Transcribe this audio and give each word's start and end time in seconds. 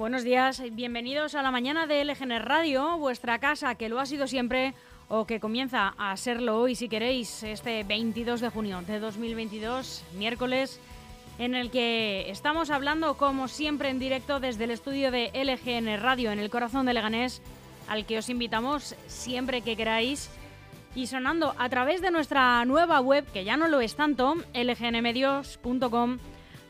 Buenos 0.00 0.24
días, 0.24 0.62
bienvenidos 0.72 1.34
a 1.34 1.42
la 1.42 1.50
mañana 1.50 1.86
de 1.86 2.02
LGN 2.02 2.40
Radio, 2.40 2.96
vuestra 2.96 3.38
casa 3.38 3.74
que 3.74 3.90
lo 3.90 4.00
ha 4.00 4.06
sido 4.06 4.26
siempre 4.26 4.72
o 5.10 5.26
que 5.26 5.40
comienza 5.40 5.92
a 5.98 6.16
serlo 6.16 6.58
hoy 6.58 6.74
si 6.74 6.88
queréis, 6.88 7.42
este 7.42 7.84
22 7.84 8.40
de 8.40 8.48
junio 8.48 8.80
de 8.86 8.98
2022, 8.98 10.02
miércoles, 10.16 10.80
en 11.38 11.54
el 11.54 11.70
que 11.70 12.30
estamos 12.30 12.70
hablando 12.70 13.18
como 13.18 13.46
siempre 13.46 13.90
en 13.90 13.98
directo 13.98 14.40
desde 14.40 14.64
el 14.64 14.70
estudio 14.70 15.10
de 15.10 15.32
LGN 15.34 16.00
Radio 16.00 16.32
en 16.32 16.38
el 16.38 16.48
corazón 16.48 16.86
de 16.86 16.94
Leganés, 16.94 17.42
al 17.86 18.06
que 18.06 18.16
os 18.16 18.30
invitamos 18.30 18.96
siempre 19.06 19.60
que 19.60 19.76
queráis. 19.76 20.30
Y 20.94 21.08
sonando 21.08 21.54
a 21.58 21.68
través 21.68 22.00
de 22.00 22.10
nuestra 22.10 22.64
nueva 22.64 23.00
web, 23.00 23.26
que 23.32 23.44
ya 23.44 23.58
no 23.58 23.68
lo 23.68 23.82
es 23.82 23.96
tanto, 23.96 24.36
lgnmedios.com 24.54 26.18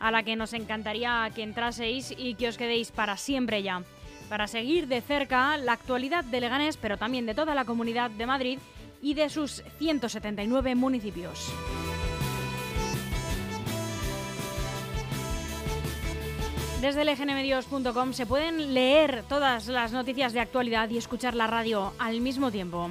a 0.01 0.11
la 0.11 0.23
que 0.23 0.35
nos 0.35 0.53
encantaría 0.53 1.31
que 1.35 1.43
entraseis 1.43 2.13
y 2.17 2.35
que 2.35 2.49
os 2.49 2.57
quedéis 2.57 2.91
para 2.91 3.17
siempre 3.17 3.63
ya, 3.63 3.83
para 4.29 4.49
seguir 4.49 4.89
de 4.89 5.01
cerca 5.01 5.57
la 5.57 5.73
actualidad 5.73 6.25
de 6.25 6.41
Leganés, 6.41 6.77
pero 6.77 6.97
también 6.97 7.27
de 7.27 7.35
toda 7.35 7.55
la 7.55 7.65
comunidad 7.65 8.11
de 8.11 8.27
Madrid 8.27 8.59
y 9.03 9.15
de 9.15 9.29
sus 9.29 9.63
179 9.79 10.75
municipios. 10.75 11.53
Desde 16.81 17.05
lgnmedios.com 17.05 18.15
se 18.15 18.25
pueden 18.25 18.73
leer 18.73 19.23
todas 19.29 19.67
las 19.67 19.93
noticias 19.93 20.33
de 20.33 20.41
actualidad 20.41 20.89
y 20.89 20.97
escuchar 20.97 21.35
la 21.35 21.47
radio 21.47 21.93
al 21.99 22.23
mismo 22.23 22.51
tiempo. 22.51 22.91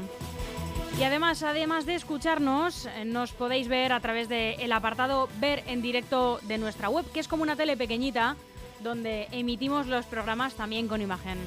Y 0.99 1.03
además, 1.03 1.43
además 1.43 1.85
de 1.85 1.95
escucharnos, 1.95 2.85
eh, 2.85 3.05
nos 3.05 3.31
podéis 3.31 3.69
ver 3.69 3.93
a 3.93 4.01
través 4.01 4.27
del 4.27 4.69
apartado 4.73 5.29
Ver 5.39 5.63
en 5.65 5.81
directo 5.81 6.41
de 6.43 6.57
nuestra 6.57 6.89
web, 6.89 7.09
que 7.13 7.21
es 7.21 7.29
como 7.29 7.41
una 7.41 7.55
tele 7.55 7.77
pequeñita 7.77 8.35
donde 8.81 9.29
emitimos 9.31 9.87
los 9.87 10.05
programas 10.05 10.55
también 10.55 10.89
con 10.89 11.01
imagen. 11.01 11.37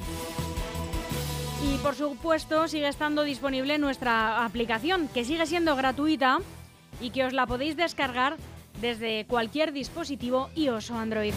Y 1.63 1.77
por 1.77 1.93
supuesto, 1.93 2.67
sigue 2.67 2.87
estando 2.87 3.21
disponible 3.21 3.77
nuestra 3.77 4.43
aplicación, 4.43 5.07
que 5.07 5.23
sigue 5.23 5.45
siendo 5.45 5.75
gratuita 5.75 6.39
y 6.99 7.11
que 7.11 7.23
os 7.23 7.33
la 7.33 7.45
podéis 7.45 7.77
descargar 7.77 8.37
desde 8.81 9.25
cualquier 9.25 9.71
dispositivo 9.71 10.49
iOS 10.55 10.89
o 10.89 10.95
Android. 10.97 11.33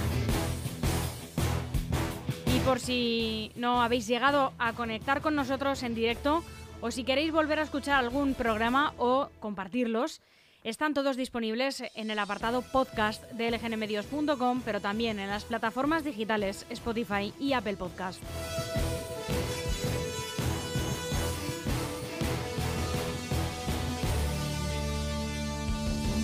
Y 2.54 2.58
por 2.60 2.80
si 2.80 3.52
no 3.56 3.82
habéis 3.82 4.06
llegado 4.06 4.54
a 4.58 4.72
conectar 4.72 5.20
con 5.20 5.34
nosotros 5.34 5.82
en 5.82 5.94
directo, 5.94 6.42
o 6.80 6.90
si 6.90 7.04
queréis 7.04 7.32
volver 7.32 7.58
a 7.58 7.62
escuchar 7.62 7.98
algún 7.98 8.34
programa 8.34 8.92
o 8.98 9.28
compartirlos, 9.40 10.20
están 10.64 10.94
todos 10.94 11.16
disponibles 11.16 11.82
en 11.94 12.10
el 12.10 12.18
apartado 12.18 12.62
podcast 12.62 13.22
de 13.32 13.50
lgnmedios.com, 13.50 14.62
pero 14.64 14.80
también 14.80 15.20
en 15.20 15.28
las 15.28 15.44
plataformas 15.44 16.04
digitales 16.04 16.66
Spotify 16.70 17.32
y 17.38 17.52
Apple 17.52 17.76
Podcast. 17.76 18.20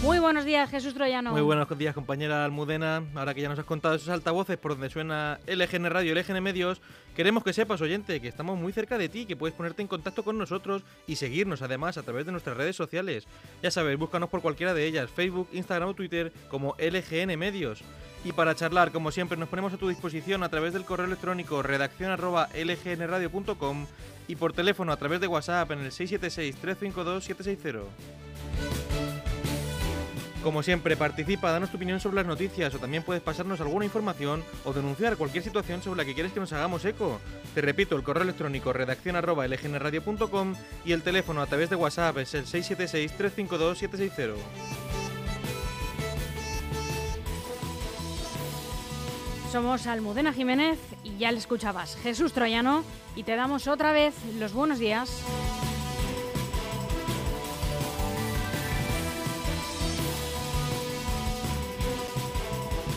Muy 0.02 0.18
buenos 0.18 0.44
días, 0.44 0.68
Jesús 0.68 0.92
Troyano. 0.94 1.30
Muy 1.30 1.42
buenos 1.42 1.68
días, 1.78 1.94
compañera 1.94 2.44
Almudena. 2.44 3.04
Ahora 3.14 3.34
que 3.34 3.40
ya 3.40 3.48
nos 3.48 3.60
has 3.60 3.64
contado 3.64 3.94
esos 3.94 4.08
altavoces 4.08 4.58
por 4.58 4.72
donde 4.72 4.90
suena 4.90 5.38
LGN 5.46 5.88
Radio, 5.90 6.12
LGN 6.12 6.42
Medios, 6.42 6.80
queremos 7.14 7.44
que 7.44 7.52
sepas, 7.52 7.80
oyente, 7.80 8.20
que 8.20 8.26
estamos 8.26 8.58
muy 8.58 8.72
cerca 8.72 8.98
de 8.98 9.08
ti, 9.08 9.26
que 9.26 9.36
puedes 9.36 9.54
ponerte 9.54 9.80
en 9.80 9.86
contacto 9.86 10.24
con 10.24 10.38
nosotros 10.38 10.82
y 11.06 11.14
seguirnos 11.14 11.62
además 11.62 11.98
a 11.98 12.02
través 12.02 12.26
de 12.26 12.32
nuestras 12.32 12.56
redes 12.56 12.74
sociales. 12.74 13.28
Ya 13.62 13.70
sabes, 13.70 13.96
búscanos 13.96 14.28
por 14.28 14.42
cualquiera 14.42 14.74
de 14.74 14.86
ellas, 14.86 15.08
Facebook, 15.08 15.48
Instagram 15.52 15.90
o 15.90 15.94
Twitter 15.94 16.32
como 16.48 16.74
LGN 16.80 17.38
Medios. 17.38 17.84
Y 18.24 18.32
para 18.32 18.56
charlar, 18.56 18.90
como 18.90 19.12
siempre, 19.12 19.38
nos 19.38 19.48
ponemos 19.48 19.72
a 19.72 19.76
tu 19.76 19.88
disposición 19.88 20.42
a 20.42 20.48
través 20.48 20.72
del 20.72 20.84
correo 20.84 21.06
electrónico 21.06 21.62
redacción@lgnradio.com 21.62 23.86
y 24.26 24.34
por 24.34 24.52
teléfono 24.52 24.90
a 24.90 24.96
través 24.96 25.20
de 25.20 25.28
WhatsApp 25.28 25.70
en 25.70 25.78
el 25.78 25.92
676 25.92 26.56
352 26.56 27.24
760. 27.24 29.11
Como 30.42 30.62
siempre, 30.64 30.96
participa, 30.96 31.52
danos 31.52 31.70
tu 31.70 31.76
opinión 31.76 32.00
sobre 32.00 32.16
las 32.16 32.26
noticias 32.26 32.74
o 32.74 32.78
también 32.80 33.04
puedes 33.04 33.22
pasarnos 33.22 33.60
alguna 33.60 33.84
información 33.84 34.42
o 34.64 34.72
denunciar 34.72 35.16
cualquier 35.16 35.44
situación 35.44 35.82
sobre 35.82 35.98
la 35.98 36.04
que 36.04 36.14
quieres 36.14 36.32
que 36.32 36.40
nos 36.40 36.52
hagamos 36.52 36.84
eco. 36.84 37.20
Te 37.54 37.60
repito, 37.60 37.94
el 37.94 38.02
correo 38.02 38.24
electrónico 38.24 38.72
redacción 38.72 39.16
y 40.84 40.92
el 40.92 41.02
teléfono 41.02 41.42
a 41.42 41.46
través 41.46 41.70
de 41.70 41.76
WhatsApp 41.76 42.18
es 42.18 42.34
el 42.34 42.46
676-352-760. 42.46 44.34
Somos 49.52 49.86
Almudena 49.86 50.32
Jiménez 50.32 50.78
y 51.04 51.18
ya 51.18 51.30
le 51.30 51.38
escuchabas 51.38 51.96
Jesús 52.02 52.32
Troyano 52.32 52.84
y 53.14 53.22
te 53.22 53.36
damos 53.36 53.68
otra 53.68 53.92
vez 53.92 54.14
los 54.38 54.52
buenos 54.54 54.78
días. 54.78 55.22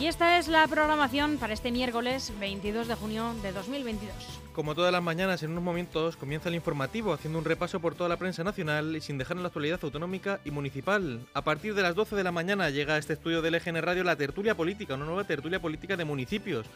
Y 0.06 0.08
esta 0.08 0.38
es 0.38 0.48
la 0.48 0.68
programación 0.68 1.40
para 1.40 1.54
este 1.54 1.72
miércoles 1.72 2.32
22 2.40 2.88
de 2.88 2.94
junio 2.94 3.34
de 3.42 3.52
2022. 3.52 4.14
Como 4.54 4.76
todas 4.76 4.92
las 4.92 5.02
mañanas, 5.02 5.42
en 5.42 5.50
unos 5.50 5.64
momentos 5.64 6.16
comienza 6.16 6.48
el 6.48 6.54
informativo 6.54 7.12
haciendo 7.12 7.40
un 7.40 7.46
repaso 7.46 7.80
por 7.80 7.96
toda 7.96 8.08
la 8.08 8.18
prensa 8.18 8.44
nacional 8.44 8.96
y 8.96 9.02
sin 9.02 9.18
dejar 9.18 9.36
en 9.38 9.42
la 9.42 9.48
actualidad 9.48 9.80
autonómica 9.82 10.42
y 10.46 10.52
municipal. 10.52 11.26
A 11.34 11.42
partir 11.42 11.74
de 11.74 11.82
las 11.82 11.96
12 11.96 12.16
de 12.16 12.24
la 12.24 12.32
mañana 12.32 12.70
llega 12.70 12.94
a 12.94 12.98
este 13.00 13.14
estudio 13.14 13.42
del 13.42 13.56
EGN 13.56 13.82
Radio 13.82 14.04
la 14.04 14.16
tertulia 14.16 14.54
política, 14.54 14.94
una 14.94 15.06
nueva 15.06 15.24
tertulia 15.24 15.60
política 15.60 15.98
de 15.98 16.06
municipios. 16.06 16.68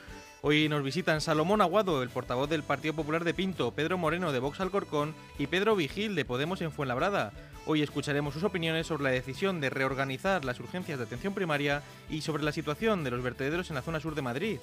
Hoy 0.42 0.70
nos 0.70 0.84
visitan 0.84 1.20
Salomón 1.20 1.60
Aguado, 1.60 2.02
el 2.02 2.08
portavoz 2.08 2.50
del 2.50 2.64
Partido 2.64 2.94
Popular 2.94 3.26
de 3.26 3.34
Pinto, 3.34 3.72
Pedro 3.72 3.98
Moreno 3.98 4.32
de 4.32 4.40
Vox 4.40 4.62
Alcorcón 4.62 5.14
y 5.38 5.48
Pedro 5.48 5.76
Vigil 5.76 6.16
de 6.16 6.24
Podemos 6.24 6.62
en 6.62 6.72
Fuenlabrada. 6.72 7.34
Hoy 7.66 7.82
escucharemos 7.82 8.36
sus 8.36 8.46
opiniones 8.46 8.88
sobre 8.88 9.04
la 9.04 9.10
decisión 9.10 9.60
de 9.60 9.70
reorganizar 9.70 10.46
las 10.46 10.62
urgencias 10.62 10.98
de 10.98 11.04
atención 11.04 11.34
primaria 11.34 11.84
y 12.10 12.22
sobre 12.22 12.44
la 12.44 12.54
situación 12.54 13.04
de 13.04 13.12
los 13.12 13.22
vertederos 13.22 13.70
en 13.70 13.76
la 13.76 13.82
zona 13.82 14.00
sur 14.00 14.16
de 14.16 14.22
Madrid. 14.22 14.60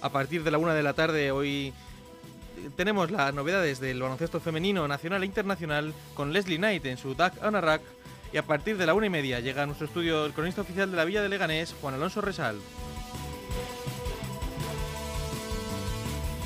A 0.00 0.08
partir 0.08 0.44
de 0.44 0.50
la 0.50 0.56
una 0.56 0.72
de 0.72 0.82
la 0.82 0.94
tarde 0.94 1.30
hoy 1.30 1.74
tenemos 2.76 3.10
las 3.10 3.34
novedades 3.34 3.80
del 3.80 4.00
baloncesto 4.00 4.40
femenino 4.40 4.88
nacional 4.88 5.24
e 5.24 5.26
internacional 5.26 5.92
con 6.14 6.32
Leslie 6.32 6.56
Knight 6.56 6.86
en 6.86 6.96
su 6.96 7.14
DAC 7.14 7.42
Anarak 7.42 7.82
y 8.32 8.38
a 8.38 8.44
partir 8.44 8.78
de 8.78 8.86
la 8.86 8.94
una 8.94 9.06
y 9.06 9.10
media 9.10 9.40
llega 9.40 9.64
a 9.64 9.66
nuestro 9.66 9.88
estudio 9.88 10.24
el 10.24 10.32
cronista 10.32 10.62
oficial 10.62 10.90
de 10.90 10.96
la 10.96 11.04
Villa 11.04 11.20
de 11.20 11.28
Leganés, 11.28 11.74
Juan 11.82 11.94
Alonso 11.94 12.22
Resal. 12.22 12.56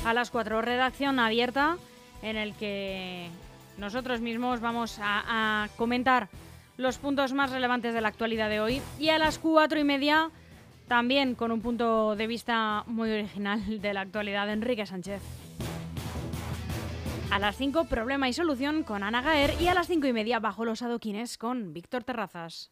A 0.05 0.13
las 0.13 0.31
cuatro, 0.31 0.61
redacción 0.61 1.19
abierta 1.19 1.77
en 2.21 2.35
el 2.35 2.53
que 2.55 3.29
nosotros 3.77 4.21
mismos 4.21 4.59
vamos 4.59 4.99
a, 4.99 5.63
a, 5.63 5.69
comentar 5.77 6.29
los 6.77 6.97
puntos 6.97 7.33
más 7.33 7.51
relevantes 7.51 7.93
de 7.93 8.01
la 8.01 8.09
actualidad 8.09 8.49
de 8.49 8.59
hoy. 8.59 8.81
Y 8.99 9.09
a 9.09 9.17
las 9.17 9.39
cuatro 9.39 9.79
y 9.79 9.83
media, 9.83 10.29
también 10.87 11.35
con 11.35 11.51
un 11.51 11.61
punto 11.61 12.15
de 12.15 12.27
vista 12.27 12.83
muy 12.87 13.11
original 13.11 13.81
de 13.81 13.93
la 13.93 14.01
actualidad 14.01 14.47
de 14.47 14.53
Enrique 14.53 14.85
Sánchez. 14.85 15.21
A 17.33 17.39
las 17.39 17.55
5, 17.57 17.85
problema 17.85 18.29
y 18.29 18.33
solución 18.33 18.83
con 18.83 19.01
Ana 19.01 19.23
Gaer. 19.23 19.59
Y 19.59 19.67
a 19.67 19.73
las 19.73 19.87
cinco 19.87 20.05
y 20.05 20.13
media, 20.13 20.39
bajo 20.39 20.65
los 20.65 20.83
adoquines 20.83 21.39
con 21.39 21.73
Víctor 21.73 22.03
Terrazas. 22.03 22.69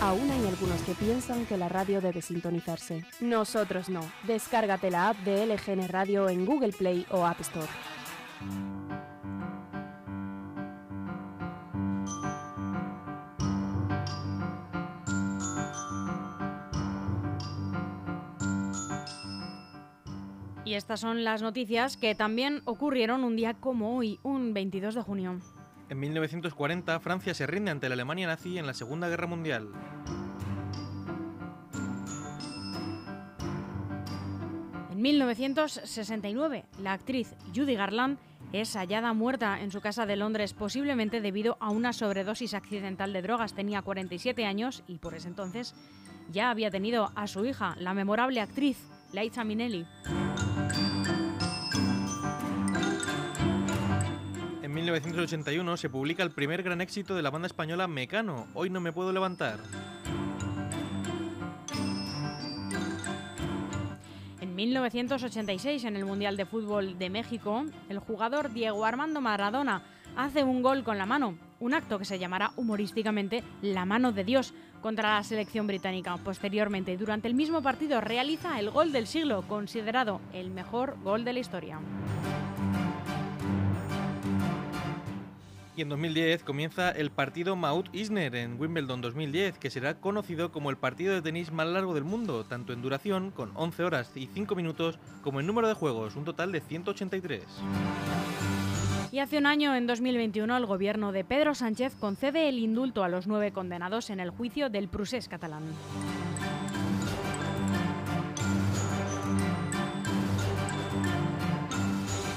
Aún 0.00 0.30
hay 0.30 0.46
algunos 0.46 0.82
que 0.82 0.94
piensan 0.94 1.46
que 1.46 1.56
la 1.56 1.68
radio 1.68 2.00
debe 2.00 2.20
sintonizarse. 2.20 3.04
Nosotros 3.20 3.88
no. 3.88 4.00
Descárgate 4.24 4.90
la 4.90 5.10
app 5.10 5.16
de 5.18 5.46
LGN 5.46 5.88
Radio 5.88 6.28
en 6.28 6.44
Google 6.44 6.72
Play 6.72 7.06
o 7.10 7.24
App 7.24 7.40
Store. 7.40 7.68
Y 20.66 20.74
estas 20.74 21.00
son 21.00 21.24
las 21.24 21.42
noticias 21.42 21.96
que 21.96 22.14
también 22.14 22.62
ocurrieron 22.64 23.22
un 23.22 23.36
día 23.36 23.54
como 23.54 23.96
hoy, 23.96 24.18
un 24.22 24.54
22 24.54 24.94
de 24.94 25.02
junio. 25.02 25.40
En 25.90 26.00
1940, 26.00 26.98
Francia 27.00 27.34
se 27.34 27.46
rinde 27.46 27.70
ante 27.70 27.88
la 27.88 27.94
Alemania 27.94 28.26
nazi 28.26 28.58
en 28.58 28.66
la 28.66 28.74
Segunda 28.74 29.08
Guerra 29.08 29.26
Mundial. 29.26 29.68
En 34.90 35.02
1969, 35.02 36.64
la 36.82 36.92
actriz 36.94 37.34
Judy 37.54 37.74
Garland 37.74 38.18
es 38.52 38.76
hallada 38.76 39.12
muerta 39.12 39.60
en 39.60 39.70
su 39.70 39.80
casa 39.80 40.06
de 40.06 40.16
Londres, 40.16 40.54
posiblemente 40.54 41.20
debido 41.20 41.58
a 41.60 41.70
una 41.70 41.92
sobredosis 41.92 42.54
accidental 42.54 43.12
de 43.12 43.20
drogas. 43.20 43.52
Tenía 43.52 43.82
47 43.82 44.46
años 44.46 44.84
y 44.86 44.98
por 44.98 45.14
ese 45.14 45.28
entonces 45.28 45.74
ya 46.30 46.50
había 46.50 46.70
tenido 46.70 47.10
a 47.14 47.26
su 47.26 47.44
hija, 47.44 47.76
la 47.78 47.92
memorable 47.92 48.40
actriz 48.40 48.78
Liza 49.12 49.44
Minnelli. 49.44 49.86
1981 54.94 55.76
se 55.76 55.90
publica 55.90 56.22
el 56.22 56.30
primer 56.30 56.62
gran 56.62 56.80
éxito 56.80 57.16
de 57.16 57.22
la 57.22 57.30
banda 57.30 57.46
española 57.46 57.88
Mecano, 57.88 58.46
Hoy 58.54 58.70
no 58.70 58.80
me 58.80 58.92
puedo 58.92 59.12
levantar. 59.12 59.58
En 64.40 64.54
1986, 64.54 65.84
en 65.84 65.96
el 65.96 66.04
Mundial 66.04 66.36
de 66.36 66.46
Fútbol 66.46 66.96
de 66.96 67.10
México, 67.10 67.64
el 67.88 67.98
jugador 67.98 68.52
Diego 68.52 68.84
Armando 68.84 69.20
Maradona 69.20 69.82
hace 70.16 70.44
un 70.44 70.62
gol 70.62 70.84
con 70.84 70.96
la 70.96 71.06
mano, 71.06 71.36
un 71.58 71.74
acto 71.74 71.98
que 71.98 72.04
se 72.04 72.20
llamará 72.20 72.52
humorísticamente 72.54 73.42
la 73.62 73.84
mano 73.84 74.12
de 74.12 74.22
Dios 74.22 74.54
contra 74.80 75.16
la 75.16 75.24
selección 75.24 75.66
británica. 75.66 76.16
Posteriormente, 76.18 76.96
durante 76.96 77.26
el 77.26 77.34
mismo 77.34 77.62
partido, 77.62 78.00
realiza 78.00 78.60
el 78.60 78.70
gol 78.70 78.92
del 78.92 79.08
siglo, 79.08 79.42
considerado 79.48 80.20
el 80.32 80.50
mejor 80.52 80.96
gol 81.02 81.24
de 81.24 81.32
la 81.32 81.40
historia. 81.40 81.80
Y 85.76 85.82
en 85.82 85.88
2010 85.88 86.44
comienza 86.44 86.90
el 86.90 87.10
partido 87.10 87.56
Maut 87.56 87.92
Isner 87.92 88.36
en 88.36 88.60
Wimbledon 88.60 89.00
2010, 89.00 89.58
que 89.58 89.70
será 89.70 89.98
conocido 89.98 90.52
como 90.52 90.70
el 90.70 90.76
partido 90.76 91.14
de 91.14 91.22
tenis 91.22 91.50
más 91.50 91.66
largo 91.66 91.94
del 91.94 92.04
mundo, 92.04 92.44
tanto 92.44 92.72
en 92.72 92.80
duración, 92.80 93.32
con 93.32 93.50
11 93.56 93.82
horas 93.82 94.12
y 94.14 94.28
5 94.28 94.54
minutos, 94.54 95.00
como 95.22 95.40
en 95.40 95.46
número 95.46 95.66
de 95.66 95.74
juegos, 95.74 96.14
un 96.14 96.24
total 96.24 96.52
de 96.52 96.60
183. 96.60 97.42
Y 99.10 99.18
hace 99.18 99.38
un 99.38 99.46
año, 99.46 99.74
en 99.74 99.88
2021, 99.88 100.56
el 100.56 100.66
gobierno 100.66 101.10
de 101.10 101.24
Pedro 101.24 101.54
Sánchez 101.54 101.94
concede 101.98 102.48
el 102.48 102.58
indulto 102.58 103.02
a 103.02 103.08
los 103.08 103.26
nueve 103.26 103.52
condenados 103.52 104.10
en 104.10 104.20
el 104.20 104.30
juicio 104.30 104.70
del 104.70 104.88
Prusés 104.88 105.28
catalán. 105.28 105.64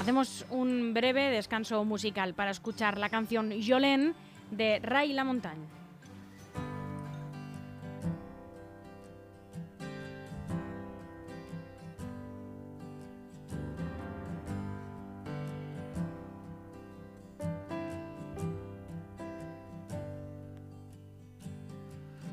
Hacemos 0.08 0.46
un 0.48 0.94
breve 0.94 1.28
descanso 1.28 1.84
musical 1.84 2.32
para 2.32 2.50
escuchar 2.50 2.96
la 2.96 3.10
canción 3.10 3.52
Jolene 3.62 4.14
de 4.50 4.78
Ray 4.78 5.12
La 5.12 5.22
Montagne. 5.22 5.66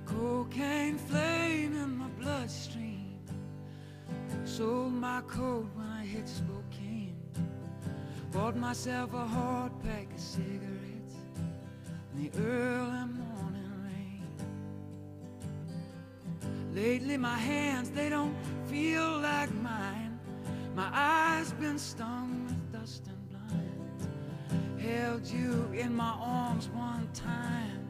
Cocaine 0.06 0.98
flame 0.98 1.76
in 1.76 1.98
my 1.98 2.08
bloodstream. 2.18 3.20
Sold 4.46 4.94
my 4.94 5.20
coat 5.28 5.66
when 5.76 5.88
I 5.88 6.06
hit 6.06 6.26
Spokane. 6.26 7.15
Bought 8.36 8.58
myself 8.58 9.14
a 9.14 9.26
hard 9.26 9.72
pack 9.82 10.14
of 10.14 10.20
cigarettes 10.20 11.16
in 12.14 12.24
the 12.24 12.30
early 12.38 13.06
morning 13.22 13.72
rain. 13.86 14.28
Lately 16.74 17.16
my 17.16 17.38
hands 17.38 17.92
they 17.92 18.10
don't 18.10 18.36
feel 18.68 19.20
like 19.20 19.54
mine. 19.56 20.20
My 20.76 20.90
eyes 20.92 21.54
been 21.54 21.80
stung 21.80 22.46
with 22.46 22.74
dust 22.74 23.08
and 23.08 23.30
blind. 23.30 24.82
Held 24.82 25.26
you 25.26 25.72
in 25.74 25.96
my 25.96 26.14
arms 26.20 26.68
one 26.74 27.08
time, 27.14 27.88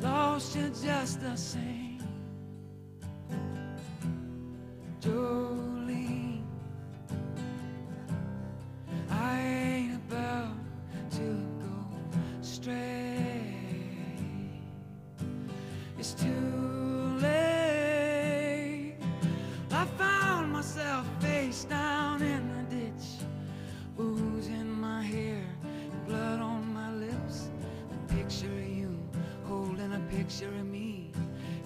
lost 0.00 0.56
you 0.56 0.70
just 0.70 1.20
the 1.20 1.36
same. 1.36 2.02
Jolene, 5.00 5.53
picture 30.24 30.46
of 30.46 30.66
me 30.66 31.10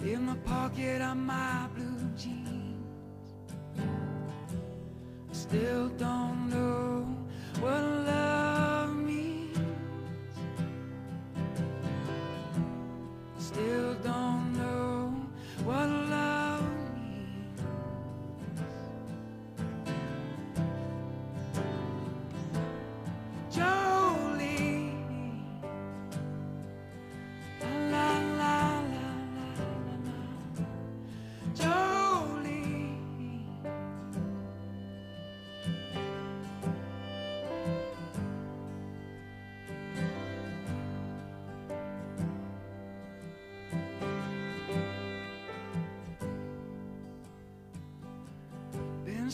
in 0.01 0.25
the 0.25 0.35
pocket 0.43 1.01
of 1.01 1.15
my 1.15 1.67
blue 1.75 2.09
jeans. 2.17 2.48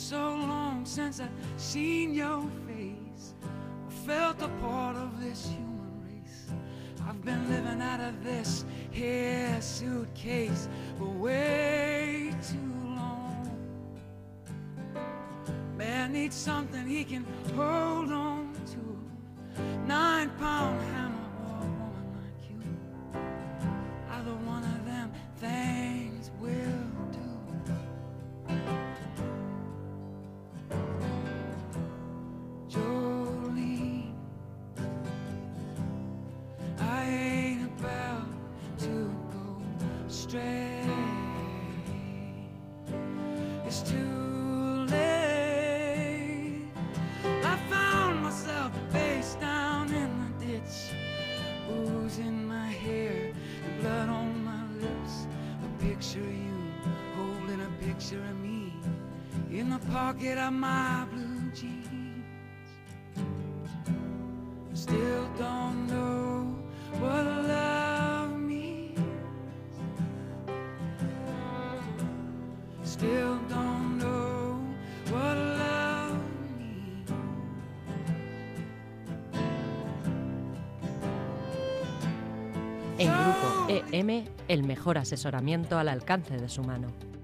So 0.09 0.35
long 0.35 0.85
since 0.85 1.19
I've 1.19 1.31
seen 1.57 2.13
your 2.13 2.43
face, 2.67 3.33
or 3.41 3.91
felt 4.05 4.39
a 4.39 4.49
part 4.61 4.95
of 4.95 5.19
this 5.19 5.47
human 5.47 5.99
race. 6.05 6.45
I've 7.09 7.25
been 7.25 7.49
living 7.49 7.81
out 7.81 7.99
of 7.99 8.23
this 8.23 8.65
here 8.91 9.59
suitcase 9.59 10.69
for 10.99 11.05
way 11.05 12.35
too 12.47 12.71
long. 12.85 13.49
Man 15.75 16.13
needs 16.13 16.35
something 16.35 16.85
he 16.85 17.03
can 17.03 17.25
hold 17.55 18.11
on 18.11 18.24
pocket 60.05 60.37
of 60.37 60.51
my 60.51 61.03
blue 61.11 61.51
jeans. 61.51 62.23
Still 64.73 65.27
don't 65.39 65.87
know 65.87 66.45
what 66.99 67.25
love 67.47 68.37
means. 68.37 68.99
Still 72.83 73.39
don't 73.49 73.97
know 73.97 74.59
what 75.11 75.37
love 75.57 76.19
means. 76.59 77.09
En 82.99 83.07
Grupo 83.07 83.65
EM, 83.91 84.25
el 84.47 84.63
mejor 84.63 84.99
asesoramiento 84.99 85.79
al 85.79 85.89
alcance 85.89 86.37
de 86.37 86.47
su 86.47 86.63
mano. 86.63 87.14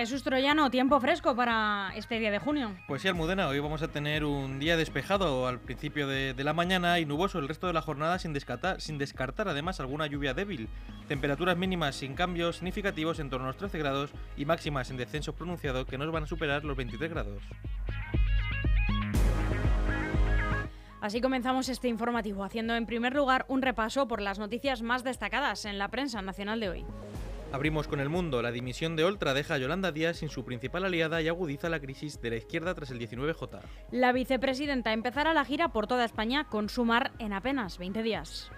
Jesús 0.00 0.22
Troyano, 0.22 0.70
tiempo 0.70 0.98
fresco 0.98 1.36
para 1.36 1.92
este 1.94 2.18
día 2.18 2.30
de 2.30 2.38
junio. 2.38 2.74
Pues 2.88 3.02
sí, 3.02 3.08
Almudena, 3.08 3.48
hoy 3.48 3.60
vamos 3.60 3.82
a 3.82 3.88
tener 3.88 4.24
un 4.24 4.58
día 4.58 4.78
despejado 4.78 5.46
al 5.46 5.60
principio 5.60 6.08
de, 6.08 6.32
de 6.32 6.42
la 6.42 6.54
mañana 6.54 6.98
y 7.00 7.04
nuboso 7.04 7.38
el 7.38 7.46
resto 7.46 7.66
de 7.66 7.74
la 7.74 7.82
jornada 7.82 8.18
sin 8.18 8.32
descartar, 8.32 8.80
sin 8.80 8.96
descartar 8.96 9.46
además 9.46 9.78
alguna 9.78 10.06
lluvia 10.06 10.32
débil. 10.32 10.70
Temperaturas 11.06 11.58
mínimas 11.58 11.96
sin 11.96 12.14
cambios 12.14 12.56
significativos 12.56 13.18
en 13.18 13.28
torno 13.28 13.44
a 13.44 13.48
los 13.48 13.58
13 13.58 13.76
grados 13.76 14.10
y 14.38 14.46
máximas 14.46 14.90
en 14.90 14.96
descenso 14.96 15.34
pronunciado 15.34 15.84
que 15.84 15.98
no 15.98 16.10
van 16.10 16.22
a 16.22 16.26
superar 16.26 16.64
los 16.64 16.78
23 16.78 17.10
grados. 17.10 17.42
Así 21.02 21.20
comenzamos 21.20 21.68
este 21.68 21.88
informativo, 21.88 22.42
haciendo 22.42 22.74
en 22.74 22.86
primer 22.86 23.14
lugar 23.14 23.44
un 23.48 23.60
repaso 23.60 24.08
por 24.08 24.22
las 24.22 24.38
noticias 24.38 24.80
más 24.80 25.04
destacadas 25.04 25.66
en 25.66 25.76
la 25.76 25.88
prensa 25.88 26.22
nacional 26.22 26.58
de 26.58 26.70
hoy. 26.70 26.86
Abrimos 27.52 27.88
con 27.88 27.98
el 27.98 28.08
mundo. 28.08 28.42
La 28.42 28.52
dimisión 28.52 28.94
de 28.94 29.04
Oltra 29.04 29.34
deja 29.34 29.54
a 29.54 29.58
Yolanda 29.58 29.90
Díaz 29.90 30.18
sin 30.18 30.28
su 30.28 30.44
principal 30.44 30.84
aliada 30.84 31.20
y 31.20 31.26
agudiza 31.26 31.68
la 31.68 31.80
crisis 31.80 32.20
de 32.20 32.30
la 32.30 32.36
izquierda 32.36 32.74
tras 32.74 32.90
el 32.90 33.00
19J. 33.00 33.60
La 33.90 34.12
vicepresidenta 34.12 34.92
empezará 34.92 35.34
la 35.34 35.44
gira 35.44 35.72
por 35.72 35.88
toda 35.88 36.04
España 36.04 36.44
con 36.44 36.68
Sumar 36.68 37.10
en 37.18 37.32
apenas 37.32 37.78
20 37.78 38.02
días. 38.04 38.52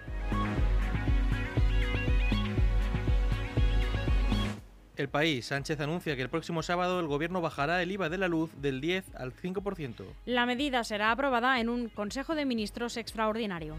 El 4.95 5.09
país. 5.09 5.47
Sánchez 5.47 5.79
anuncia 5.79 6.15
que 6.15 6.21
el 6.21 6.29
próximo 6.29 6.61
sábado 6.61 6.99
el 6.99 7.07
gobierno 7.07 7.41
bajará 7.41 7.81
el 7.81 7.91
IVA 7.91 8.09
de 8.09 8.19
la 8.19 8.27
luz 8.27 8.51
del 8.61 8.79
10 8.79 9.15
al 9.15 9.33
5%. 9.33 10.05
La 10.25 10.45
medida 10.45 10.83
será 10.83 11.11
aprobada 11.11 11.59
en 11.59 11.69
un 11.69 11.89
Consejo 11.89 12.35
de 12.35 12.45
Ministros 12.45 12.97
extraordinario. 12.97 13.75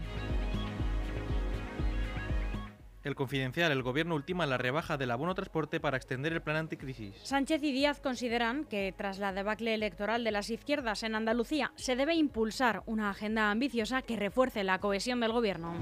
El 3.05 3.13
Confidencial, 3.13 3.71
el 3.71 3.83
gobierno 3.83 4.15
ultima 4.15 4.47
la 4.47 4.57
rebaja 4.57 4.97
del 4.97 5.11
abono 5.11 5.35
transporte 5.35 5.79
para 5.79 5.95
extender 5.95 6.33
el 6.33 6.41
plan 6.41 6.55
anticrisis. 6.55 7.15
Sánchez 7.21 7.61
y 7.61 7.71
Díaz 7.71 8.01
consideran 8.01 8.65
que 8.65 8.95
tras 8.97 9.19
la 9.19 9.31
debacle 9.31 9.75
electoral 9.75 10.23
de 10.23 10.31
las 10.31 10.49
izquierdas 10.49 11.03
en 11.03 11.13
Andalucía 11.13 11.71
se 11.75 11.95
debe 11.95 12.15
impulsar 12.15 12.81
una 12.87 13.11
agenda 13.11 13.51
ambiciosa 13.51 14.01
que 14.01 14.15
refuerce 14.15 14.63
la 14.63 14.79
cohesión 14.79 15.19
del 15.19 15.33
gobierno. 15.33 15.75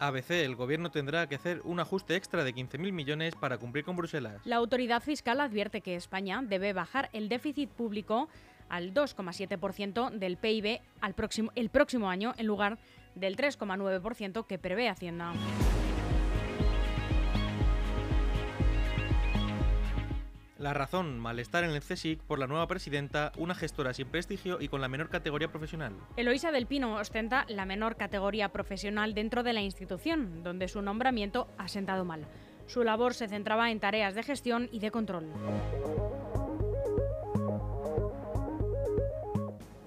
ABC, 0.00 0.30
el 0.32 0.56
gobierno 0.56 0.90
tendrá 0.90 1.28
que 1.28 1.36
hacer 1.36 1.60
un 1.64 1.78
ajuste 1.78 2.16
extra 2.16 2.42
de 2.42 2.52
15.000 2.52 2.92
millones 2.92 3.34
para 3.36 3.58
cumplir 3.58 3.84
con 3.84 3.94
Bruselas. 3.94 4.40
La 4.44 4.56
autoridad 4.56 5.00
fiscal 5.00 5.40
advierte 5.40 5.80
que 5.80 5.94
España 5.94 6.42
debe 6.42 6.72
bajar 6.72 7.08
el 7.12 7.28
déficit 7.28 7.70
público 7.70 8.28
al 8.68 8.94
2,7% 8.94 10.10
del 10.10 10.36
PIB 10.36 10.80
al 11.00 11.14
próximo, 11.14 11.52
el 11.54 11.70
próximo 11.70 12.08
año 12.10 12.34
en 12.36 12.46
lugar 12.46 12.78
del 13.14 13.36
3,9% 13.36 14.46
que 14.46 14.58
prevé 14.58 14.88
Hacienda. 14.88 15.32
La 20.58 20.72
razón, 20.72 21.18
malestar 21.18 21.64
en 21.64 21.70
el 21.70 21.82
CSIC 21.82 22.22
por 22.22 22.38
la 22.38 22.46
nueva 22.46 22.66
presidenta, 22.66 23.30
una 23.36 23.54
gestora 23.54 23.92
sin 23.92 24.08
prestigio 24.08 24.58
y 24.58 24.68
con 24.68 24.80
la 24.80 24.88
menor 24.88 25.10
categoría 25.10 25.48
profesional. 25.48 25.92
Eloisa 26.16 26.50
del 26.50 26.66
Pino 26.66 26.96
ostenta 26.96 27.44
la 27.48 27.66
menor 27.66 27.96
categoría 27.96 28.48
profesional 28.48 29.12
dentro 29.12 29.42
de 29.42 29.52
la 29.52 29.60
institución, 29.60 30.42
donde 30.42 30.68
su 30.68 30.80
nombramiento 30.80 31.46
ha 31.58 31.68
sentado 31.68 32.06
mal. 32.06 32.26
Su 32.66 32.84
labor 32.84 33.12
se 33.12 33.28
centraba 33.28 33.70
en 33.70 33.80
tareas 33.80 34.14
de 34.14 34.22
gestión 34.22 34.70
y 34.72 34.78
de 34.78 34.90
control. 34.90 35.26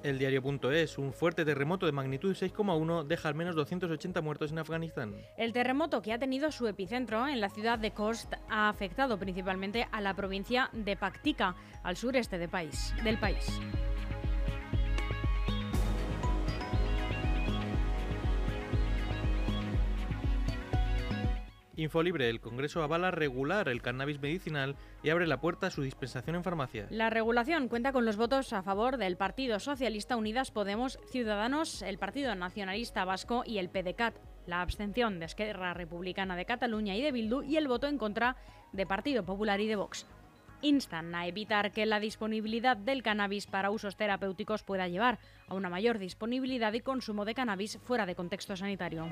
El 0.10 0.18
diario.es, 0.18 0.98
un 0.98 1.14
fuerte 1.14 1.46
terremoto 1.46 1.86
de 1.86 1.92
magnitud 1.92 2.36
6,1 2.36 3.04
deja 3.04 3.30
al 3.30 3.36
menos 3.36 3.56
280 3.56 4.22
muertos 4.22 4.52
en 4.52 4.58
Afganistán. 4.58 5.16
El 5.38 5.54
terremoto 5.54 6.02
que 6.02 6.12
ha 6.14 6.18
tenido 6.18 6.52
su 6.52 6.66
epicentro 6.68 7.28
en 7.28 7.40
la 7.40 7.50
ciudad 7.50 7.78
de 7.78 7.92
Khost 7.92 8.34
ha 8.50 8.70
afectado 8.70 9.20
principalmente 9.20 9.88
a 9.92 10.02
la 10.02 10.16
provincia 10.16 10.72
de 10.74 10.98
Paktika, 10.98 11.56
al 11.84 11.96
sureste 11.96 12.40
del 12.40 12.50
país. 12.50 12.92
Infolibre, 21.80 22.30
el 22.30 22.42
Congreso 22.42 22.84
avala 22.84 23.10
regular 23.10 23.70
el 23.70 23.82
cannabis 23.82 24.20
medicinal 24.20 24.76
y 25.02 25.10
abre 25.10 25.28
la 25.28 25.40
puerta 25.40 25.68
a 25.68 25.72
su 25.72 25.82
dispensación 25.82 26.36
en 26.36 26.44
farmacias. 26.44 26.92
La 26.92 27.10
regulación 27.10 27.70
cuenta 27.70 27.94
con 27.94 28.06
los 28.06 28.18
votos 28.18 28.52
a 28.52 28.62
favor 28.62 28.98
del 28.98 29.16
Partido 29.16 29.60
Socialista 29.60 30.18
Unidas 30.18 30.52
Podemos, 30.52 31.00
Ciudadanos, 31.10 31.82
el 31.82 31.98
Partido 31.98 32.36
Nacionalista 32.36 33.06
Vasco 33.06 33.44
y 33.46 33.60
el 33.60 33.70
PDCAT, 33.70 34.16
la 34.46 34.62
abstención 34.62 35.20
de 35.20 35.26
Esquerra 35.26 35.74
Republicana 35.74 36.36
de 36.36 36.46
Cataluña 36.46 36.96
y 36.96 37.02
de 37.02 37.14
Bildu 37.14 37.44
y 37.44 37.56
el 37.56 37.70
voto 37.70 37.88
en 37.88 37.98
contra 37.98 38.36
de 38.74 38.86
Partido 38.86 39.24
Popular 39.24 39.62
y 39.62 39.68
de 39.68 39.78
Vox. 39.78 40.06
Instan 40.62 41.16
a 41.16 41.28
evitar 41.28 41.72
que 41.72 41.86
la 41.86 42.02
disponibilidad 42.02 42.76
del 42.76 43.04
cannabis 43.04 43.48
para 43.48 43.72
usos 43.72 43.96
terapéuticos 43.96 44.64
pueda 44.64 44.90
llevar 44.90 45.20
a 45.48 45.54
una 45.54 45.70
mayor 45.70 45.98
disponibilidad 45.98 46.74
y 46.74 46.82
consumo 46.82 47.24
de 47.24 47.36
cannabis 47.36 47.80
fuera 47.86 48.06
de 48.06 48.16
contexto 48.16 48.58
sanitario. 48.58 49.08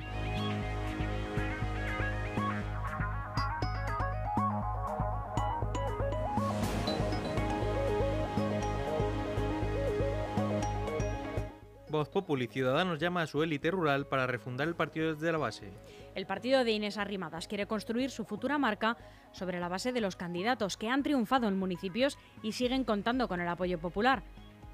Voz 11.90 12.08
Populi, 12.08 12.46
Ciudadanos 12.46 12.98
llama 12.98 13.22
a 13.22 13.26
su 13.26 13.42
élite 13.42 13.70
rural 13.70 14.06
para 14.06 14.26
refundar 14.26 14.68
el 14.68 14.74
partido 14.74 15.14
desde 15.14 15.32
la 15.32 15.38
base. 15.38 15.72
El 16.14 16.26
partido 16.26 16.64
de 16.64 16.72
Inés 16.72 16.98
Arrimadas 16.98 17.48
quiere 17.48 17.66
construir 17.66 18.10
su 18.10 18.24
futura 18.24 18.58
marca 18.58 18.96
sobre 19.32 19.60
la 19.60 19.68
base 19.68 19.92
de 19.92 20.00
los 20.00 20.16
candidatos 20.16 20.76
que 20.76 20.88
han 20.88 21.02
triunfado 21.02 21.48
en 21.48 21.58
municipios 21.58 22.18
y 22.42 22.52
siguen 22.52 22.84
contando 22.84 23.28
con 23.28 23.40
el 23.40 23.48
apoyo 23.48 23.78
popular. 23.78 24.22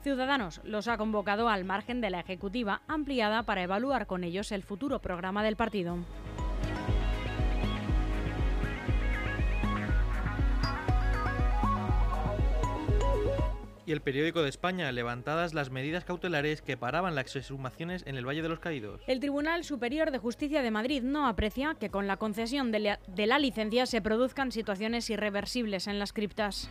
Ciudadanos 0.03 0.61
los 0.65 0.89
ha 0.89 0.99
convocado 0.99 1.49
al 1.49 1.65
margen 1.65 2.01
de 2.01 2.11
la 2.11 2.21
ejecutiva 2.21 2.83
ampliada 2.89 3.43
para 3.45 3.63
evaluar 3.63 4.07
con 4.07 4.23
ellos 4.23 4.53
el 4.53 4.63
futuro 4.63 5.01
programa 5.01 5.43
del 5.43 5.57
partido. 5.57 5.99
Y 13.87 13.93
el 13.93 14.01
periódico 14.01 14.43
de 14.43 14.49
España, 14.49 14.91
levantadas 14.93 15.53
las 15.53 15.71
medidas 15.71 16.05
cautelares 16.05 16.63
que 16.63 16.77
paraban 16.77 17.15
las 17.15 17.37
exhumaciones 17.37 18.03
en 18.07 18.17
el 18.17 18.27
Valle 18.27 18.43
de 18.43 18.49
los 18.49 18.59
Caídos. 18.59 19.03
El 19.07 19.21
Tribunal 19.21 19.65
Superior 19.65 20.11
de 20.11 20.19
Justicia 20.19 20.63
de 20.63 20.71
Madrid 20.71 21.03
no 21.03 21.27
aprecia 21.27 21.77
que 21.79 21.91
con 21.91 22.07
la 22.07 22.17
concesión 22.17 22.73
de 22.73 22.99
la, 23.27 23.39
licencia 23.39 23.85
se 23.85 24.01
produzcan 24.01 24.53
situaciones 24.53 25.11
irreversibles 25.11 25.87
en 25.87 25.99
las 25.99 26.13
criptas. 26.15 26.71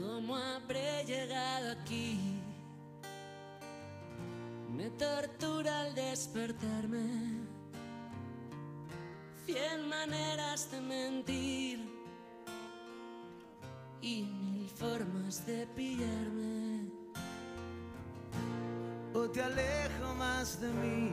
¿Cómo 0.00 0.36
habré 0.36 1.04
llegado 1.04 1.72
aquí? 1.72 2.40
Me 4.70 4.90
tortura 4.90 5.80
al 5.80 5.94
despertarme. 5.94 7.48
Cien 9.44 9.88
maneras 9.88 10.70
de 10.70 10.80
mentir 10.80 11.80
y 14.00 14.22
mil 14.22 14.68
formas 14.68 15.44
de 15.46 15.66
pillarme. 15.68 16.92
o 19.14 19.28
te 19.30 19.42
alejo 19.42 20.14
más 20.16 20.60
de 20.60 20.68
mí. 20.68 21.12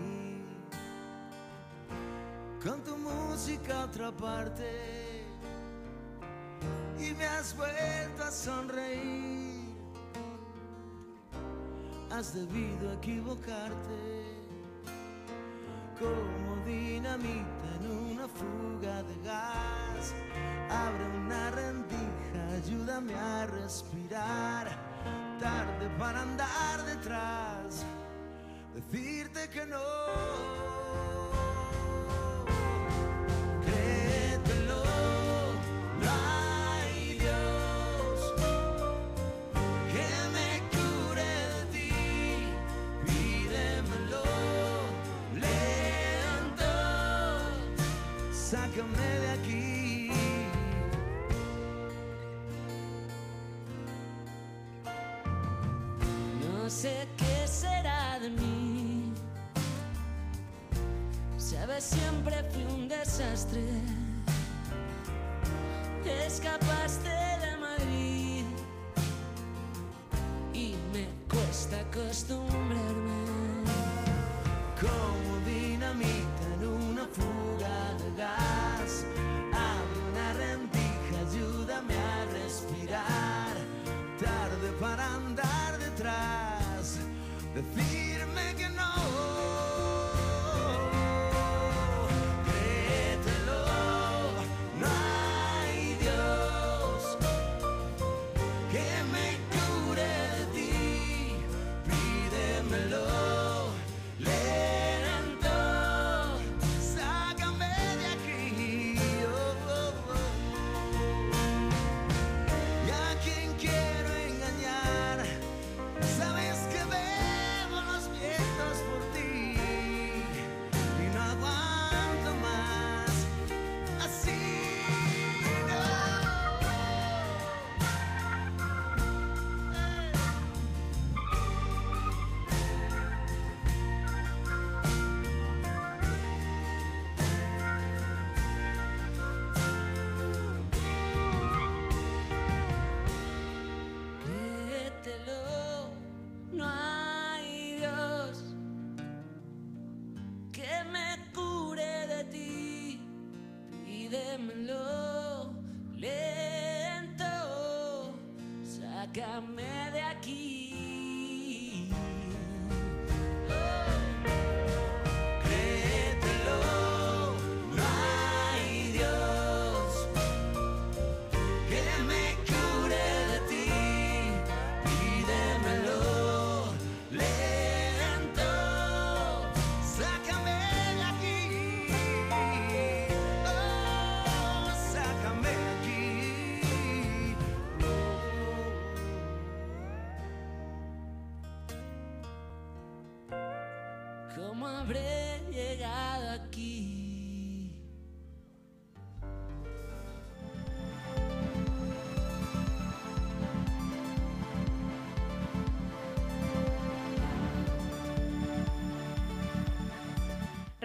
Con 2.61 2.83
tu 2.83 2.95
música 2.97 3.81
a 3.81 3.85
otra 3.85 4.11
parte 4.11 5.04
me 7.17 7.25
has 7.25 7.55
vuelto 7.55 8.23
a 8.23 8.31
sonreír. 8.31 9.75
Has 12.11 12.33
debido 12.33 12.93
equivocarte 12.93 14.25
como 15.99 16.65
dinamita 16.65 17.67
en 17.79 17.91
una 18.11 18.27
fuga 18.27 19.03
de 19.03 19.15
gas. 19.23 20.13
Abre 20.69 21.05
una 21.19 21.51
rendija, 21.51 22.41
ayúdame 22.63 23.13
a 23.15 23.45
respirar. 23.47 24.67
Tarde 25.39 25.89
para 25.97 26.21
andar 26.21 26.85
detrás 26.85 27.85
que 29.55 29.65
no. 29.65 30.54
Sácame 48.75 49.19
de 49.19 49.29
aquí. 49.31 50.11
No 56.41 56.69
sé 56.69 57.07
qué 57.17 57.47
será 57.47 58.19
de 58.19 58.29
mí. 58.29 59.13
Sabes, 61.37 61.83
siempre 61.83 62.35
fui 62.51 62.63
un 62.63 62.87
desastre. 62.87 63.63
Te 66.03 66.27
escapaste 66.27 67.14
The 87.55 87.61
thing 87.61 87.94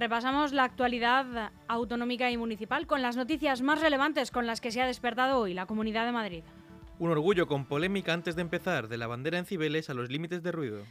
Repasamos 0.00 0.54
la 0.54 0.64
actualidad 0.64 1.52
autonómica 1.68 2.30
y 2.30 2.38
municipal 2.38 2.86
con 2.86 3.02
las 3.02 3.18
noticias 3.18 3.60
más 3.60 3.82
relevantes 3.82 4.30
con 4.30 4.46
las 4.46 4.62
que 4.62 4.70
se 4.70 4.80
ha 4.80 4.86
despertado 4.86 5.38
hoy 5.38 5.52
la 5.52 5.66
Comunidad 5.66 6.06
de 6.06 6.12
Madrid. 6.12 6.42
Un 6.98 7.10
orgullo 7.10 7.46
con 7.46 7.66
polémica 7.66 8.14
antes 8.14 8.34
de 8.34 8.40
empezar, 8.40 8.88
de 8.88 8.96
la 8.96 9.06
bandera 9.06 9.36
en 9.36 9.44
Cibeles 9.44 9.90
a 9.90 9.94
los 9.94 10.08
límites 10.08 10.42
de 10.42 10.52
ruido. 10.52 10.84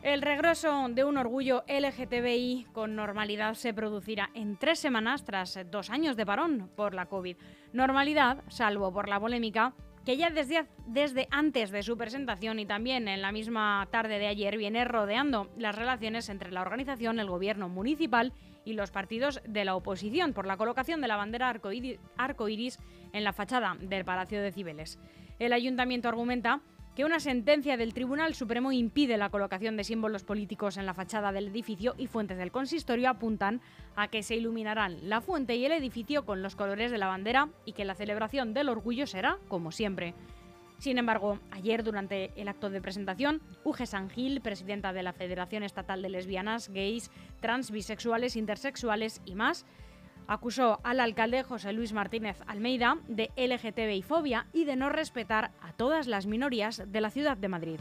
El 0.00 0.22
regreso 0.22 0.86
de 0.88 1.02
un 1.02 1.16
orgullo 1.16 1.64
LGTBI 1.66 2.68
con 2.72 2.94
normalidad 2.94 3.54
se 3.54 3.74
producirá 3.74 4.30
en 4.34 4.56
tres 4.56 4.78
semanas 4.78 5.24
tras 5.24 5.58
dos 5.68 5.90
años 5.90 6.16
de 6.16 6.24
parón 6.24 6.70
por 6.76 6.94
la 6.94 7.06
COVID. 7.06 7.36
Normalidad, 7.72 8.44
salvo 8.46 8.92
por 8.92 9.08
la 9.08 9.18
polémica, 9.18 9.72
que 10.06 10.16
ya 10.16 10.30
desde, 10.30 10.66
desde 10.86 11.26
antes 11.32 11.72
de 11.72 11.82
su 11.82 11.98
presentación 11.98 12.60
y 12.60 12.64
también 12.64 13.08
en 13.08 13.20
la 13.22 13.32
misma 13.32 13.88
tarde 13.90 14.20
de 14.20 14.28
ayer 14.28 14.56
viene 14.56 14.84
rodeando 14.84 15.50
las 15.58 15.74
relaciones 15.74 16.28
entre 16.28 16.52
la 16.52 16.62
organización, 16.62 17.18
el 17.18 17.28
gobierno 17.28 17.68
municipal 17.68 18.32
y 18.64 18.74
los 18.74 18.92
partidos 18.92 19.42
de 19.44 19.64
la 19.64 19.74
oposición 19.74 20.32
por 20.32 20.46
la 20.46 20.56
colocación 20.56 21.00
de 21.00 21.08
la 21.08 21.16
bandera 21.16 21.52
arcoiris 22.16 22.78
en 23.12 23.24
la 23.24 23.32
fachada 23.32 23.76
del 23.80 24.04
Palacio 24.04 24.40
de 24.40 24.52
Cibeles. 24.52 25.00
El 25.40 25.52
ayuntamiento 25.52 26.08
argumenta 26.08 26.60
que 26.96 27.04
una 27.04 27.20
sentencia 27.20 27.76
del 27.76 27.92
Tribunal 27.92 28.34
Supremo 28.34 28.72
impide 28.72 29.18
la 29.18 29.28
colocación 29.28 29.76
de 29.76 29.84
símbolos 29.84 30.24
políticos 30.24 30.78
en 30.78 30.86
la 30.86 30.94
fachada 30.94 31.30
del 31.30 31.48
edificio 31.48 31.94
y 31.98 32.06
fuentes 32.06 32.38
del 32.38 32.50
consistorio 32.50 33.10
apuntan 33.10 33.60
a 33.96 34.08
que 34.08 34.22
se 34.22 34.34
iluminarán 34.34 35.06
la 35.06 35.20
fuente 35.20 35.56
y 35.56 35.66
el 35.66 35.72
edificio 35.72 36.24
con 36.24 36.40
los 36.42 36.56
colores 36.56 36.90
de 36.90 36.96
la 36.96 37.08
bandera 37.08 37.50
y 37.66 37.74
que 37.74 37.84
la 37.84 37.94
celebración 37.94 38.54
del 38.54 38.70
orgullo 38.70 39.06
será 39.06 39.36
como 39.48 39.72
siempre. 39.72 40.14
Sin 40.78 40.96
embargo, 40.96 41.38
ayer 41.50 41.84
durante 41.84 42.32
el 42.34 42.48
acto 42.48 42.70
de 42.70 42.80
presentación, 42.80 43.42
Uge 43.62 43.84
Sangil, 43.84 44.40
presidenta 44.40 44.94
de 44.94 45.02
la 45.02 45.12
Federación 45.12 45.64
Estatal 45.64 46.00
de 46.00 46.08
Lesbianas, 46.08 46.70
Gays, 46.70 47.10
Trans, 47.40 47.70
Bisexuales, 47.70 48.36
Intersexuales 48.36 49.20
y 49.26 49.34
más, 49.34 49.66
acusó 50.28 50.80
al 50.82 51.00
alcalde 51.00 51.42
José 51.42 51.72
Luis 51.72 51.92
Martínez 51.92 52.36
Almeida 52.46 52.98
de 53.08 53.30
LGTBI 53.36 54.02
fobia 54.02 54.46
y 54.52 54.64
de 54.64 54.76
no 54.76 54.88
respetar 54.88 55.50
a 55.60 55.72
todas 55.72 56.06
las 56.06 56.26
minorías 56.26 56.82
de 56.86 57.00
la 57.00 57.10
ciudad 57.10 57.36
de 57.36 57.48
Madrid. 57.48 57.80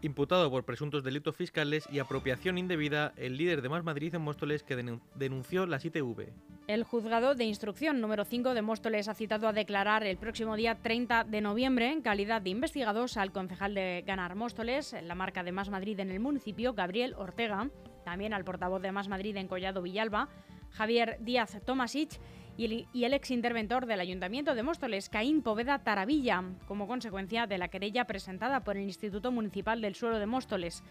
Imputado 0.00 0.48
por 0.48 0.64
presuntos 0.64 1.02
delitos 1.02 1.34
fiscales 1.34 1.88
y 1.90 1.98
apropiación 1.98 2.56
indebida, 2.56 3.12
el 3.16 3.36
líder 3.36 3.62
de 3.62 3.68
Más 3.68 3.82
Madrid 3.82 4.14
en 4.14 4.22
Móstoles 4.22 4.62
que 4.62 4.76
denun- 4.78 5.00
denunció 5.16 5.66
las 5.66 5.84
ITV. 5.84 6.28
El 6.68 6.84
juzgado 6.84 7.34
de 7.34 7.44
instrucción 7.44 8.00
número 8.00 8.24
5 8.24 8.54
de 8.54 8.62
Móstoles 8.62 9.08
ha 9.08 9.14
citado 9.14 9.48
a 9.48 9.52
declarar 9.52 10.04
el 10.04 10.16
próximo 10.16 10.54
día 10.54 10.76
30 10.76 11.24
de 11.24 11.40
noviembre 11.40 11.90
en 11.90 12.02
calidad 12.02 12.40
de 12.40 12.50
investigados 12.50 13.16
al 13.16 13.32
concejal 13.32 13.74
de 13.74 14.04
Ganar 14.06 14.36
Móstoles, 14.36 14.94
la 15.02 15.16
marca 15.16 15.42
de 15.42 15.50
Más 15.50 15.68
Madrid 15.68 15.98
en 15.98 16.10
el 16.12 16.20
municipio, 16.20 16.74
Gabriel 16.74 17.14
Ortega, 17.18 17.68
también 18.04 18.32
al 18.34 18.44
portavoz 18.44 18.80
de 18.80 18.92
Más 18.92 19.08
Madrid 19.08 19.36
en 19.36 19.48
Collado 19.48 19.82
Villalba, 19.82 20.28
Javier 20.70 21.16
Díaz 21.20 21.58
Tomasic, 21.66 22.20
y 22.58 22.64
el, 22.64 22.88
y 22.92 23.04
el 23.04 23.14
ex 23.14 23.30
interventor 23.30 23.86
del 23.86 24.00
Ayuntamiento 24.00 24.54
de 24.54 24.64
Móstoles, 24.64 25.08
Caín 25.08 25.42
Poveda 25.42 25.78
Taravilla, 25.78 26.42
como 26.66 26.88
consecuencia 26.88 27.46
de 27.46 27.56
la 27.56 27.68
querella 27.68 28.04
presentada 28.04 28.64
por 28.64 28.76
el 28.76 28.82
Instituto 28.82 29.30
Municipal 29.32 29.80
del 29.80 29.94
Suelo 29.94 30.18
de 30.18 30.26
Móstoles 30.26 30.82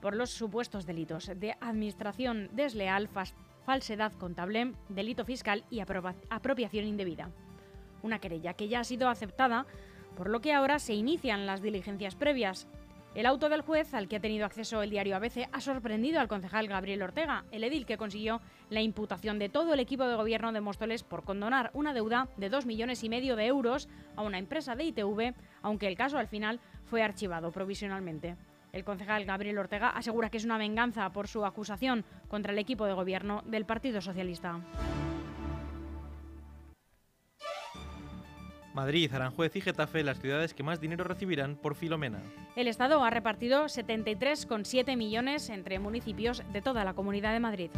por 0.00 0.16
los 0.16 0.30
supuestos 0.30 0.86
delitos 0.86 1.30
de 1.36 1.54
administración 1.60 2.48
desleal, 2.52 3.10
falsedad 3.66 4.12
contable, 4.14 4.72
delito 4.88 5.26
fiscal 5.26 5.62
y 5.70 5.80
apropiación 5.80 6.86
indebida. 6.86 7.30
Una 8.02 8.18
querella 8.18 8.54
que 8.54 8.68
ya 8.68 8.80
ha 8.80 8.84
sido 8.84 9.10
aceptada 9.10 9.66
por 10.16 10.30
lo 10.30 10.40
que 10.40 10.54
ahora 10.54 10.78
se 10.78 10.94
inician 10.94 11.46
las 11.46 11.60
diligencias 11.60 12.14
previas. 12.14 12.66
El 13.12 13.26
auto 13.26 13.48
del 13.48 13.62
juez, 13.62 13.92
al 13.92 14.06
que 14.06 14.16
ha 14.16 14.20
tenido 14.20 14.46
acceso 14.46 14.82
el 14.82 14.90
diario 14.90 15.16
ABC, 15.16 15.48
ha 15.50 15.60
sorprendido 15.60 16.20
al 16.20 16.28
concejal 16.28 16.68
Gabriel 16.68 17.02
Ortega, 17.02 17.44
el 17.50 17.64
edil 17.64 17.84
que 17.84 17.96
consiguió 17.96 18.40
la 18.68 18.82
imputación 18.82 19.40
de 19.40 19.48
todo 19.48 19.74
el 19.74 19.80
equipo 19.80 20.06
de 20.06 20.14
gobierno 20.14 20.52
de 20.52 20.60
Móstoles 20.60 21.02
por 21.02 21.24
condonar 21.24 21.72
una 21.74 21.92
deuda 21.92 22.28
de 22.36 22.48
2 22.48 22.66
millones 22.66 23.02
y 23.02 23.08
medio 23.08 23.34
de 23.34 23.46
euros 23.46 23.88
a 24.14 24.22
una 24.22 24.38
empresa 24.38 24.76
de 24.76 24.84
ITV, 24.84 25.34
aunque 25.60 25.88
el 25.88 25.96
caso 25.96 26.18
al 26.18 26.28
final 26.28 26.60
fue 26.84 27.02
archivado 27.02 27.50
provisionalmente. 27.50 28.36
El 28.72 28.84
concejal 28.84 29.24
Gabriel 29.24 29.58
Ortega 29.58 29.88
asegura 29.88 30.30
que 30.30 30.36
es 30.36 30.44
una 30.44 30.58
venganza 30.58 31.10
por 31.10 31.26
su 31.26 31.44
acusación 31.44 32.04
contra 32.28 32.52
el 32.52 32.60
equipo 32.60 32.86
de 32.86 32.92
gobierno 32.92 33.42
del 33.44 33.64
Partido 33.64 34.00
Socialista. 34.00 34.60
Madrid, 38.74 39.12
Aranjuez 39.12 39.54
y 39.56 39.60
Getafe 39.60 40.04
las 40.04 40.20
ciudades 40.20 40.54
que 40.54 40.62
más 40.62 40.80
dinero 40.80 41.04
recibirán 41.04 41.56
por 41.56 41.74
Filomena. 41.74 42.22
El 42.56 42.68
Estado 42.68 43.02
ha 43.02 43.10
repartido 43.10 43.64
73,7 43.64 44.96
millones 44.96 45.50
entre 45.50 45.78
municipios 45.78 46.42
de 46.52 46.62
toda 46.62 46.84
la 46.84 46.94
Comunidad 46.94 47.32
de 47.32 47.40
Madrid. 47.40 47.70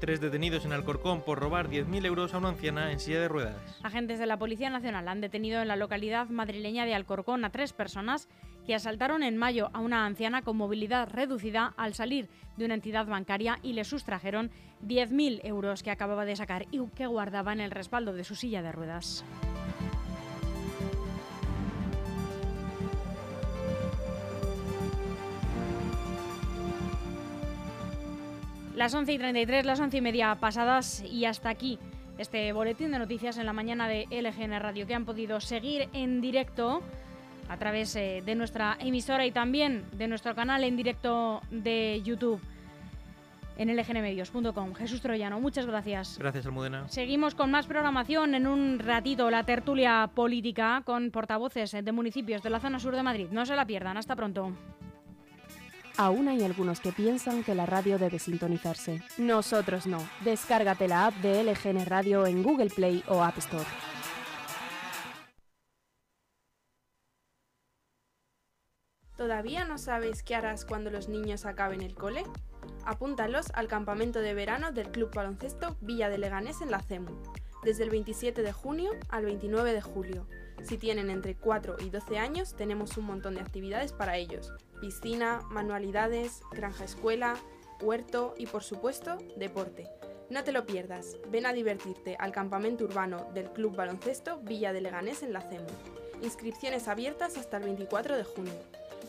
Tres 0.00 0.20
detenidos 0.20 0.64
en 0.64 0.72
Alcorcón 0.72 1.22
por 1.22 1.40
robar 1.40 1.68
10.000 1.68 2.06
euros 2.06 2.32
a 2.32 2.38
una 2.38 2.50
anciana 2.50 2.92
en 2.92 3.00
silla 3.00 3.20
de 3.20 3.28
ruedas. 3.28 3.80
Agentes 3.82 4.20
de 4.20 4.26
la 4.26 4.38
Policía 4.38 4.70
Nacional 4.70 5.08
han 5.08 5.20
detenido 5.20 5.60
en 5.60 5.68
la 5.68 5.76
localidad 5.76 6.28
madrileña 6.28 6.86
de 6.86 6.94
Alcorcón 6.94 7.44
a 7.44 7.50
tres 7.50 7.72
personas 7.72 8.28
que 8.68 8.74
asaltaron 8.74 9.22
en 9.22 9.38
mayo 9.38 9.70
a 9.72 9.80
una 9.80 10.04
anciana 10.04 10.42
con 10.42 10.58
movilidad 10.58 11.08
reducida 11.08 11.72
al 11.78 11.94
salir 11.94 12.28
de 12.58 12.66
una 12.66 12.74
entidad 12.74 13.06
bancaria 13.06 13.58
y 13.62 13.72
le 13.72 13.82
sustrajeron 13.82 14.50
10.000 14.86 15.40
euros 15.44 15.82
que 15.82 15.90
acababa 15.90 16.26
de 16.26 16.36
sacar 16.36 16.66
y 16.70 16.86
que 16.88 17.06
guardaba 17.06 17.54
en 17.54 17.60
el 17.60 17.70
respaldo 17.70 18.12
de 18.12 18.24
su 18.24 18.34
silla 18.34 18.60
de 18.60 18.70
ruedas. 18.70 19.24
Las 28.74 28.94
11 28.94 29.14
y 29.14 29.18
33, 29.18 29.64
las 29.64 29.80
11 29.80 29.96
y 29.96 30.00
media 30.02 30.34
pasadas 30.34 31.02
y 31.10 31.24
hasta 31.24 31.48
aquí 31.48 31.78
este 32.18 32.52
boletín 32.52 32.90
de 32.90 32.98
noticias 32.98 33.38
en 33.38 33.46
la 33.46 33.54
mañana 33.54 33.88
de 33.88 34.06
LGN 34.10 34.60
Radio 34.60 34.86
que 34.86 34.94
han 34.94 35.06
podido 35.06 35.40
seguir 35.40 35.88
en 35.94 36.20
directo 36.20 36.82
a 37.48 37.56
través 37.56 37.94
eh, 37.96 38.22
de 38.24 38.34
nuestra 38.34 38.76
emisora 38.80 39.26
y 39.26 39.32
también 39.32 39.84
de 39.92 40.08
nuestro 40.08 40.34
canal 40.34 40.64
en 40.64 40.76
directo 40.76 41.40
de 41.50 42.02
YouTube 42.04 42.40
en 43.58 43.76
lgnmedios.com. 43.76 44.74
Jesús 44.74 45.00
Troyano, 45.00 45.40
muchas 45.40 45.66
gracias. 45.66 46.16
Gracias, 46.18 46.46
Almudena. 46.46 46.88
Seguimos 46.88 47.34
con 47.34 47.50
más 47.50 47.66
programación 47.66 48.34
en 48.34 48.46
un 48.46 48.78
ratito, 48.78 49.30
la 49.30 49.44
tertulia 49.44 50.08
política 50.14 50.82
con 50.84 51.10
portavoces 51.10 51.72
de 51.72 51.92
municipios 51.92 52.42
de 52.42 52.50
la 52.50 52.60
zona 52.60 52.78
sur 52.78 52.94
de 52.94 53.02
Madrid. 53.02 53.26
No 53.30 53.44
se 53.44 53.56
la 53.56 53.66
pierdan, 53.66 53.96
hasta 53.96 54.14
pronto. 54.14 54.52
Aún 55.96 56.28
hay 56.28 56.44
algunos 56.44 56.78
que 56.78 56.92
piensan 56.92 57.42
que 57.42 57.56
la 57.56 57.66
radio 57.66 57.98
debe 57.98 58.20
sintonizarse. 58.20 59.02
Nosotros 59.18 59.88
no. 59.88 59.98
Descárgate 60.24 60.86
la 60.86 61.06
app 61.06 61.14
de 61.16 61.42
LGN 61.42 61.84
Radio 61.86 62.24
en 62.24 62.44
Google 62.44 62.70
Play 62.70 63.02
o 63.08 63.24
App 63.24 63.38
Store. 63.38 63.66
¿Todavía 69.18 69.64
no 69.64 69.78
sabes 69.78 70.22
qué 70.22 70.36
harás 70.36 70.64
cuando 70.64 70.90
los 70.90 71.08
niños 71.08 71.44
acaben 71.44 71.82
el 71.82 71.96
cole? 71.96 72.22
Apúntalos 72.84 73.50
al 73.52 73.66
campamento 73.66 74.20
de 74.20 74.32
verano 74.32 74.70
del 74.70 74.92
Club 74.92 75.12
Baloncesto 75.12 75.76
Villa 75.80 76.08
de 76.08 76.18
Leganés 76.18 76.60
en 76.62 76.70
la 76.70 76.80
CEMU, 76.80 77.10
desde 77.64 77.82
el 77.82 77.90
27 77.90 78.42
de 78.42 78.52
junio 78.52 78.92
al 79.08 79.24
29 79.24 79.72
de 79.72 79.82
julio. 79.82 80.28
Si 80.62 80.78
tienen 80.78 81.10
entre 81.10 81.34
4 81.34 81.78
y 81.80 81.90
12 81.90 82.16
años, 82.16 82.54
tenemos 82.54 82.96
un 82.96 83.06
montón 83.06 83.34
de 83.34 83.40
actividades 83.40 83.92
para 83.92 84.16
ellos. 84.16 84.52
Piscina, 84.80 85.40
manualidades, 85.50 86.42
granja 86.52 86.84
escuela, 86.84 87.34
huerto 87.80 88.36
y 88.38 88.46
por 88.46 88.62
supuesto, 88.62 89.18
deporte. 89.36 89.88
No 90.30 90.44
te 90.44 90.52
lo 90.52 90.64
pierdas, 90.64 91.16
ven 91.28 91.46
a 91.46 91.52
divertirte 91.52 92.14
al 92.20 92.30
campamento 92.30 92.84
urbano 92.84 93.26
del 93.34 93.50
Club 93.50 93.74
Baloncesto 93.74 94.38
Villa 94.42 94.72
de 94.72 94.80
Leganés 94.80 95.24
en 95.24 95.32
la 95.32 95.40
CEMU. 95.40 95.66
Inscripciones 96.22 96.86
abiertas 96.86 97.36
hasta 97.36 97.56
el 97.56 97.64
24 97.64 98.16
de 98.16 98.22
junio. 98.22 98.54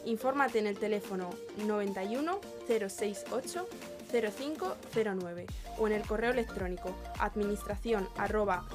Infórmate 0.05 0.59
en 0.59 0.67
el 0.67 0.77
teléfono 0.77 1.29
91 1.65 2.39
068 2.67 3.67
0509 4.11 5.45
o 5.77 5.87
en 5.87 5.93
el 5.93 6.01
correo 6.01 6.31
electrónico 6.31 6.95
administración 7.19 8.07
arroba 8.17 8.65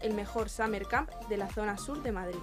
el 0.00 0.14
mejor 0.14 0.48
summer 0.48 0.86
camp 0.86 1.10
de 1.28 1.36
la 1.36 1.48
zona 1.48 1.76
sur 1.76 2.02
de 2.02 2.12
Madrid. 2.12 2.38